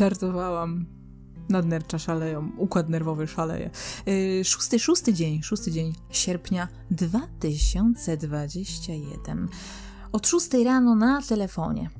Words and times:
Żartowałam. 0.00 0.86
Nadnercza 1.48 1.98
szaleją, 1.98 2.52
układ 2.56 2.88
nerwowy 2.88 3.26
szaleje. 3.26 3.70
Yy, 4.06 4.44
szósty, 4.44 4.78
szósty 4.78 5.12
dzień, 5.12 5.42
szósty 5.42 5.70
dzień 5.70 5.94
sierpnia 6.10 6.68
2021. 6.90 9.48
Od 10.12 10.26
szóstej 10.26 10.64
rano 10.64 10.94
na 10.94 11.22
telefonie. 11.22 11.90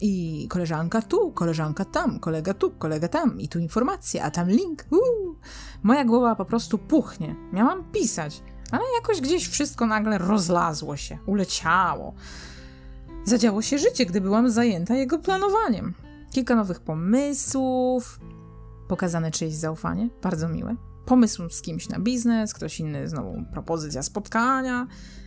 I 0.00 0.46
koleżanka 0.48 1.02
tu, 1.02 1.32
koleżanka 1.32 1.84
tam, 1.84 2.20
kolega 2.20 2.54
tu, 2.54 2.70
kolega 2.70 3.08
tam, 3.08 3.40
i 3.40 3.48
tu 3.48 3.58
informacja, 3.58 4.24
a 4.24 4.30
tam 4.30 4.50
link. 4.50 4.84
Uu. 4.90 5.36
Moja 5.82 6.04
głowa 6.04 6.34
po 6.34 6.44
prostu 6.44 6.78
puchnie. 6.78 7.34
Miałam 7.52 7.84
pisać, 7.92 8.42
ale 8.70 8.82
jakoś 8.94 9.20
gdzieś 9.20 9.48
wszystko 9.48 9.86
nagle 9.86 10.18
rozlazło 10.18 10.96
się, 10.96 11.18
uleciało. 11.26 12.14
Zadziało 13.24 13.62
się 13.62 13.78
życie, 13.78 14.06
gdy 14.06 14.20
byłam 14.20 14.50
zajęta 14.50 14.94
jego 14.94 15.18
planowaniem. 15.18 15.94
Kilka 16.32 16.54
nowych 16.54 16.80
pomysłów, 16.80 18.20
pokazane 18.88 19.30
czyjeś 19.30 19.54
zaufanie, 19.54 20.08
bardzo 20.22 20.48
miłe. 20.48 20.76
Pomysł 21.06 21.50
z 21.50 21.62
kimś 21.62 21.88
na 21.88 21.98
biznes, 21.98 22.54
ktoś 22.54 22.80
inny 22.80 23.08
znowu 23.08 23.44
propozycja 23.52 24.02
spotkania. 24.02 24.86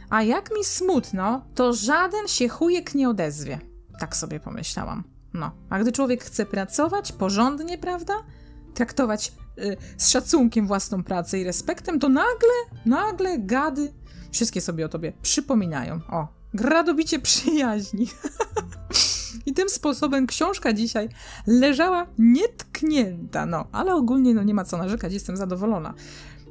A 0.10 0.24
jak 0.24 0.56
mi 0.58 0.64
smutno, 0.64 1.46
to 1.56 1.74
żaden 1.74 2.28
się 2.28 2.50
chujek 2.50 2.96
nie 2.96 3.10
odezwie. 3.10 3.60
Tak 4.00 4.16
sobie 4.16 4.40
pomyślałam. 4.40 5.04
No, 5.34 5.52
a 5.70 5.80
gdy 5.80 5.92
człowiek 5.92 6.24
chce 6.24 6.46
pracować 6.46 7.12
porządnie, 7.12 7.78
prawda? 7.78 8.14
Traktować 8.74 9.34
y, 9.58 9.78
z 9.98 10.10
szacunkiem 10.10 10.68
własną 10.68 11.04
pracę 11.04 11.40
i 11.40 11.44
respektem, 11.44 12.00
to 12.00 12.10
nagle, 12.10 12.56
nagle 12.86 13.40
gady 13.40 13.94
wszystkie 14.32 14.62
sobie 14.62 14.86
o 14.86 14.90
tobie 14.90 15.14
przypominają. 15.22 16.00
O, 16.10 16.28
gradobicie 16.54 17.20
przyjaźni. 17.20 18.08
I 19.52 19.54
tym 19.54 19.70
sposobem 19.70 20.28
książka 20.28 20.74
dzisiaj 20.74 21.10
leżała 21.48 22.08
nietknięta, 22.18 23.46
no, 23.46 23.68
ale 23.72 23.96
ogólnie 23.96 24.34
no, 24.34 24.44
nie 24.44 24.54
ma 24.54 24.64
co 24.66 24.78
narzekać, 24.78 25.14
jestem 25.14 25.38
zadowolona. 25.38 25.94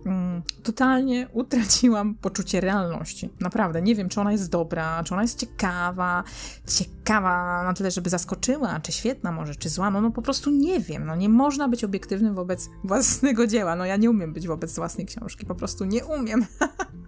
Mm, 0.07 0.43
totalnie 0.63 1.29
utraciłam 1.33 2.15
poczucie 2.15 2.61
realności. 2.61 3.31
Naprawdę, 3.41 3.83
nie 3.83 3.95
wiem, 3.95 4.09
czy 4.09 4.21
ona 4.21 4.33
jest 4.33 4.51
dobra, 4.51 5.05
czy 5.05 5.15
ona 5.15 5.23
jest 5.23 5.39
ciekawa, 5.39 6.25
ciekawa 6.67 7.65
na 7.65 7.75
tyle, 7.75 7.91
żeby 7.91 8.11
zaskoczyła, 8.11 8.81
czy 8.81 8.93
świetna 8.93 9.33
może, 9.33 9.55
czy 9.55 9.69
zła, 9.69 9.91
no, 9.91 10.01
no 10.01 10.11
po 10.11 10.23
prostu 10.23 10.51
nie 10.51 10.81
wiem, 10.81 11.07
no 11.07 11.17
nie 11.17 11.29
można 11.29 11.69
być 11.69 11.85
obiektywnym 11.85 12.35
wobec 12.35 12.69
własnego 12.85 13.47
dzieła, 13.47 13.77
no 13.77 13.85
ja 13.85 13.97
nie 13.97 14.11
umiem 14.11 14.33
być 14.33 14.49
wobec 14.49 14.77
własnej 14.77 15.07
książki, 15.07 15.47
po 15.47 15.55
prostu 15.55 15.85
nie 15.85 16.05
umiem. 16.05 16.47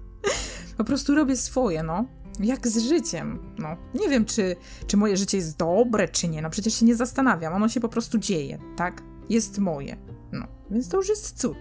po 0.79 0.85
prostu 0.85 1.15
robię 1.15 1.37
swoje, 1.37 1.83
no. 1.83 2.05
Jak 2.41 2.69
z 2.69 2.79
życiem, 2.79 3.39
no. 3.59 3.77
Nie 3.95 4.09
wiem, 4.09 4.25
czy, 4.25 4.57
czy 4.87 4.97
moje 4.97 5.17
życie 5.17 5.37
jest 5.37 5.57
dobre, 5.57 6.09
czy 6.09 6.29
nie, 6.29 6.43
no 6.43 6.51
przecież 6.51 6.75
się 6.75 6.87
nie 6.87 6.97
zastanawiam, 6.97 7.55
ono 7.55 7.69
się 7.69 7.81
po 7.81 7.89
prostu 7.89 8.19
dzieje, 8.19 8.59
tak? 8.77 9.03
Jest 9.29 9.59
moje, 9.59 9.97
no. 10.33 10.47
Więc 10.71 10.89
to 10.89 10.97
już 10.97 11.09
jest 11.09 11.41
cud 11.41 11.57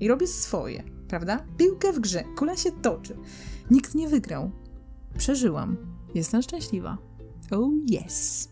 i 0.00 0.08
robię 0.08 0.26
swoje, 0.26 0.82
prawda? 1.08 1.44
Piłkę 1.56 1.92
w 1.92 2.00
grze, 2.00 2.24
kula 2.36 2.56
się 2.56 2.72
toczy. 2.72 3.16
Nikt 3.70 3.94
nie 3.94 4.08
wygrał. 4.08 4.50
Przeżyłam. 5.18 5.76
Jestem 6.14 6.42
szczęśliwa. 6.42 6.98
Oh 7.50 7.70
yes. 8.04 8.48